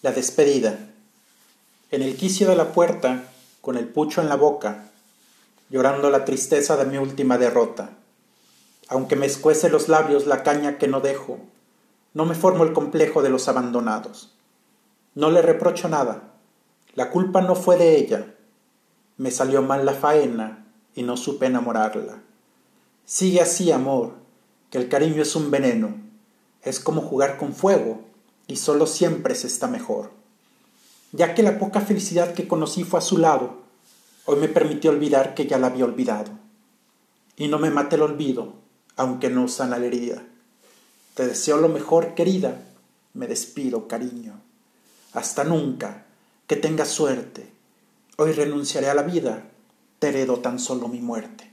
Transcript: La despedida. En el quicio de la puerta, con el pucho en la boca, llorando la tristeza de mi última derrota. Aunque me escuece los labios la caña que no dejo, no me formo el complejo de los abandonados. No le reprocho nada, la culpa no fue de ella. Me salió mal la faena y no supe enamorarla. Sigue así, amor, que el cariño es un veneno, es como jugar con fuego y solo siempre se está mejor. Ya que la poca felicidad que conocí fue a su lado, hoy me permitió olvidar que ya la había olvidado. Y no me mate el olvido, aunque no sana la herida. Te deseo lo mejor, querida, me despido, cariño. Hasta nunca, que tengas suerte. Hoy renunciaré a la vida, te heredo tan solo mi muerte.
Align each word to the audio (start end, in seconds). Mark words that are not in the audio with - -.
La 0.00 0.12
despedida. 0.12 0.78
En 1.90 2.02
el 2.02 2.16
quicio 2.16 2.48
de 2.48 2.54
la 2.54 2.72
puerta, 2.72 3.24
con 3.60 3.76
el 3.76 3.88
pucho 3.88 4.20
en 4.20 4.28
la 4.28 4.36
boca, 4.36 4.92
llorando 5.70 6.08
la 6.08 6.24
tristeza 6.24 6.76
de 6.76 6.84
mi 6.84 6.98
última 6.98 7.36
derrota. 7.36 7.90
Aunque 8.86 9.16
me 9.16 9.26
escuece 9.26 9.68
los 9.68 9.88
labios 9.88 10.28
la 10.28 10.44
caña 10.44 10.78
que 10.78 10.86
no 10.86 11.00
dejo, 11.00 11.40
no 12.14 12.26
me 12.26 12.36
formo 12.36 12.62
el 12.62 12.72
complejo 12.72 13.22
de 13.22 13.30
los 13.30 13.48
abandonados. 13.48 14.32
No 15.16 15.32
le 15.32 15.42
reprocho 15.42 15.88
nada, 15.88 16.32
la 16.94 17.10
culpa 17.10 17.40
no 17.40 17.56
fue 17.56 17.76
de 17.76 17.96
ella. 17.96 18.36
Me 19.16 19.32
salió 19.32 19.62
mal 19.62 19.84
la 19.84 19.94
faena 19.94 20.64
y 20.94 21.02
no 21.02 21.16
supe 21.16 21.46
enamorarla. 21.46 22.22
Sigue 23.04 23.40
así, 23.40 23.72
amor, 23.72 24.12
que 24.70 24.78
el 24.78 24.88
cariño 24.88 25.22
es 25.22 25.34
un 25.34 25.50
veneno, 25.50 25.96
es 26.62 26.78
como 26.78 27.00
jugar 27.00 27.36
con 27.36 27.52
fuego 27.52 28.06
y 28.48 28.56
solo 28.56 28.86
siempre 28.86 29.36
se 29.36 29.46
está 29.46 29.68
mejor. 29.68 30.10
Ya 31.12 31.34
que 31.34 31.42
la 31.42 31.58
poca 31.58 31.80
felicidad 31.80 32.34
que 32.34 32.48
conocí 32.48 32.82
fue 32.82 32.98
a 32.98 33.02
su 33.02 33.18
lado, 33.18 33.58
hoy 34.24 34.36
me 34.40 34.48
permitió 34.48 34.90
olvidar 34.90 35.34
que 35.34 35.46
ya 35.46 35.58
la 35.58 35.68
había 35.68 35.84
olvidado. 35.84 36.32
Y 37.36 37.48
no 37.48 37.58
me 37.58 37.70
mate 37.70 37.96
el 37.96 38.02
olvido, 38.02 38.54
aunque 38.96 39.30
no 39.30 39.46
sana 39.48 39.78
la 39.78 39.86
herida. 39.86 40.24
Te 41.14 41.26
deseo 41.26 41.58
lo 41.58 41.68
mejor, 41.68 42.14
querida, 42.14 42.60
me 43.14 43.26
despido, 43.26 43.86
cariño. 43.86 44.40
Hasta 45.12 45.44
nunca, 45.44 46.06
que 46.46 46.56
tengas 46.56 46.88
suerte. 46.88 47.50
Hoy 48.16 48.32
renunciaré 48.32 48.88
a 48.88 48.94
la 48.94 49.02
vida, 49.02 49.44
te 49.98 50.08
heredo 50.08 50.40
tan 50.40 50.58
solo 50.58 50.88
mi 50.88 51.00
muerte. 51.00 51.52